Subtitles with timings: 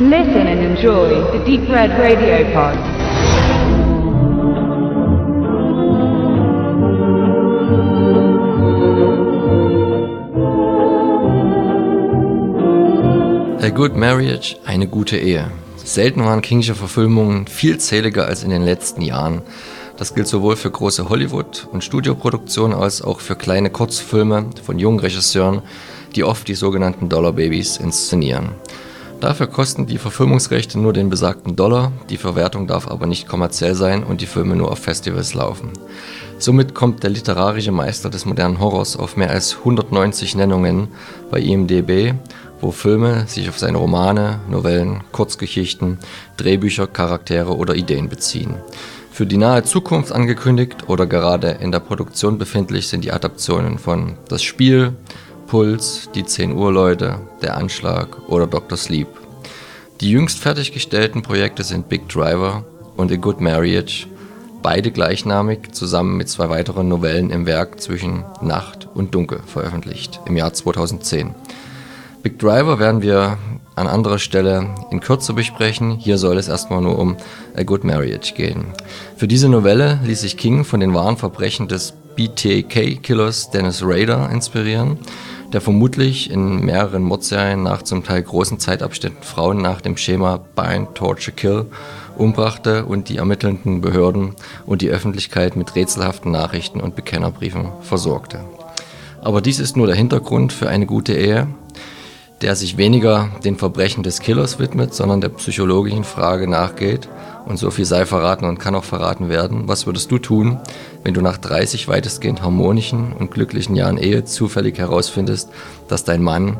[0.00, 2.76] Listen and enjoy the Deep Red Radio Pod.
[13.60, 15.50] A Good Marriage, eine gute Ehe.
[15.76, 19.42] Selten waren Kingsche Verfilmungen vielzähliger als in den letzten Jahren.
[19.96, 25.00] Das gilt sowohl für große Hollywood- und Studioproduktionen als auch für kleine Kurzfilme von jungen
[25.00, 25.62] Regisseuren,
[26.14, 28.50] die oft die sogenannten Dollar Babies inszenieren.
[29.20, 34.04] Dafür kosten die Verfilmungsrechte nur den besagten Dollar, die Verwertung darf aber nicht kommerziell sein
[34.04, 35.72] und die Filme nur auf Festivals laufen.
[36.38, 40.88] Somit kommt der literarische Meister des modernen Horrors auf mehr als 190 Nennungen
[41.32, 42.14] bei IMDb,
[42.60, 45.98] wo Filme sich auf seine Romane, Novellen, Kurzgeschichten,
[46.36, 48.54] Drehbücher, Charaktere oder Ideen beziehen.
[49.10, 54.14] Für die nahe Zukunft angekündigt oder gerade in der Produktion befindlich sind die Adaptionen von
[54.28, 54.92] Das Spiel,
[55.48, 58.76] Puls, Die 10 Uhr Leute, Der Anschlag oder Dr.
[58.76, 59.08] Sleep.
[60.02, 62.64] Die jüngst fertiggestellten Projekte sind Big Driver
[62.98, 64.06] und A Good Marriage,
[64.62, 70.36] beide gleichnamig zusammen mit zwei weiteren Novellen im Werk zwischen Nacht und Dunkel veröffentlicht im
[70.36, 71.34] Jahr 2010.
[72.22, 73.38] Big Driver werden wir
[73.74, 75.92] an anderer Stelle in Kürze besprechen.
[75.92, 77.16] Hier soll es erstmal nur um
[77.56, 78.66] A Good Marriage gehen.
[79.16, 84.98] Für diese Novelle ließ sich King von den wahren Verbrechen des BTK-Killers Dennis Rader inspirieren
[85.52, 90.94] der vermutlich in mehreren Mordserien nach zum Teil großen Zeitabständen Frauen nach dem Schema Bind,
[90.94, 91.66] Torture, Kill
[92.16, 94.34] umbrachte und die ermittelnden Behörden
[94.66, 98.40] und die Öffentlichkeit mit rätselhaften Nachrichten und Bekennerbriefen versorgte.
[99.22, 101.46] Aber dies ist nur der Hintergrund für eine gute Ehe,
[102.40, 107.08] der sich weniger den Verbrechen des Killers widmet, sondern der psychologischen Frage nachgeht.
[107.46, 109.68] Und so viel sei verraten und kann auch verraten werden.
[109.68, 110.58] Was würdest du tun,
[111.02, 115.48] wenn du nach 30 weitestgehend harmonischen und glücklichen Jahren Ehe zufällig herausfindest,
[115.88, 116.58] dass dein Mann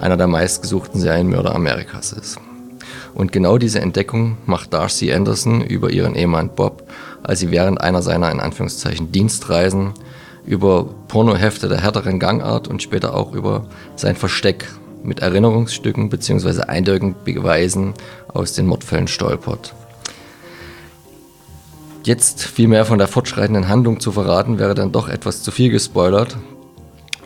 [0.00, 2.38] einer der meistgesuchten Serienmörder Amerikas ist?
[3.14, 6.84] Und genau diese Entdeckung macht Darcy Anderson über ihren Ehemann Bob,
[7.22, 9.92] als sie während einer seiner in Anführungszeichen Dienstreisen
[10.46, 14.66] über Pornohefte der härteren Gangart und später auch über sein Versteck
[15.02, 16.62] mit Erinnerungsstücken bzw.
[16.62, 17.94] eindeutigen Beweisen
[18.28, 19.74] aus den Mordfällen stolpert.
[22.04, 25.70] Jetzt viel mehr von der fortschreitenden Handlung zu verraten, wäre dann doch etwas zu viel
[25.70, 26.36] gespoilert.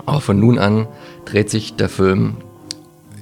[0.05, 0.87] Aber von nun an
[1.25, 2.37] dreht sich der Film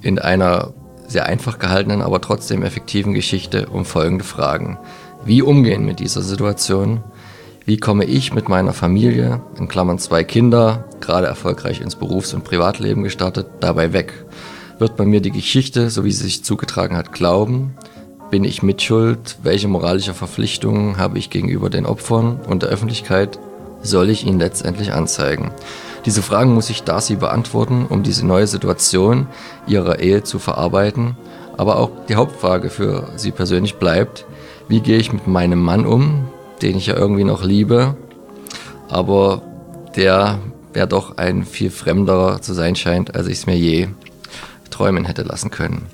[0.02, 0.74] in einer
[1.06, 4.78] sehr einfach gehaltenen, aber trotzdem effektiven Geschichte um folgende Fragen.
[5.24, 7.02] Wie umgehen mit dieser Situation?
[7.66, 12.44] Wie komme ich mit meiner Familie, in Klammern zwei Kinder, gerade erfolgreich ins Berufs- und
[12.44, 14.12] Privatleben gestartet, dabei weg?
[14.78, 17.74] Wird bei mir die Geschichte, so wie sie sich zugetragen hat, glauben?
[18.30, 19.38] Bin ich mitschuld?
[19.42, 23.38] Welche moralische Verpflichtungen habe ich gegenüber den Opfern und der Öffentlichkeit?
[23.80, 25.50] Soll ich ihn letztendlich anzeigen?
[26.04, 29.26] Diese Fragen muss sich Darcy beantworten, um diese neue Situation
[29.66, 31.16] ihrer Ehe zu verarbeiten.
[31.56, 34.26] Aber auch die Hauptfrage für sie persönlich bleibt,
[34.68, 36.28] wie gehe ich mit meinem Mann um,
[36.64, 37.94] den ich ja irgendwie noch liebe,
[38.88, 39.42] aber
[39.96, 40.40] der
[40.74, 43.88] ja doch ein viel fremderer zu sein scheint, als ich es mir je
[44.70, 45.86] träumen hätte lassen können.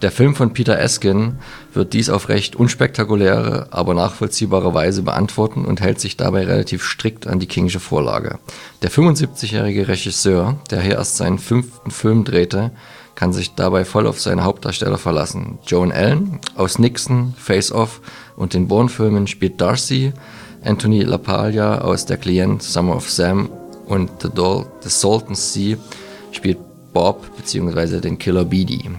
[0.00, 1.38] Der Film von Peter Eskin
[1.74, 7.26] wird dies auf recht unspektakuläre, aber nachvollziehbare Weise beantworten und hält sich dabei relativ strikt
[7.26, 8.38] an die Kingsche Vorlage.
[8.82, 12.70] Der 75-jährige Regisseur, der hier erst seinen fünften Film drehte,
[13.14, 15.58] kann sich dabei voll auf seine Hauptdarsteller verlassen.
[15.66, 18.00] Joan Allen aus Nixon, Face Off
[18.36, 20.12] und den Bourne-Filmen spielt Darcy,
[20.64, 23.48] Anthony LaPaglia aus Der Klient, Summer of Sam
[23.86, 25.76] und The, Doll, The Salton Sea
[26.30, 26.58] spielt
[26.92, 28.00] Bob bzw.
[28.00, 28.90] den Killer Beady.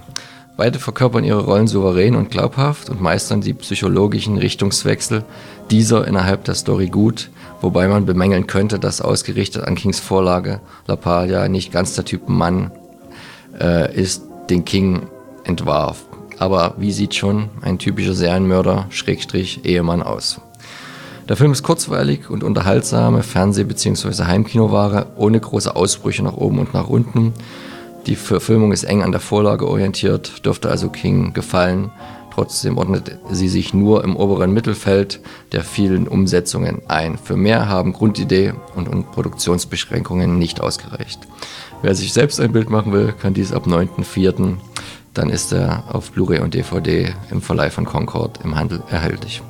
[0.55, 5.23] Beide verkörpern ihre Rollen souverän und glaubhaft und meistern die psychologischen Richtungswechsel
[5.71, 11.47] dieser innerhalb der Story gut, wobei man bemängeln könnte, dass ausgerichtet an Kings Vorlage LaPaglia
[11.47, 12.71] nicht ganz der Typ Mann
[13.59, 15.07] äh, ist, den King
[15.43, 16.05] entwarf.
[16.43, 20.41] Aber wie sieht schon ein typischer Serienmörder, Schrägstrich, Ehemann aus?
[21.29, 24.25] Der Film ist kurzweilig und unterhaltsame Fernseh- bzw.
[24.25, 27.31] Heimkinoware, ohne große Ausbrüche nach oben und nach unten.
[28.07, 31.91] Die Verfilmung ist eng an der Vorlage orientiert, dürfte also King gefallen.
[32.33, 35.21] Trotzdem ordnet sie sich nur im oberen Mittelfeld
[35.53, 37.17] der vielen Umsetzungen ein.
[37.17, 41.21] Für mehr haben Grundidee und Produktionsbeschränkungen nicht ausgereicht.
[41.81, 44.57] Wer sich selbst ein Bild machen will, kann dies ab 9.4.
[45.13, 49.43] Dann ist er auf Blu-ray und DVD im Verleih von Concord im Handel erhältlich.